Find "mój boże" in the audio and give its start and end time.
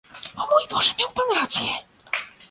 0.41-0.91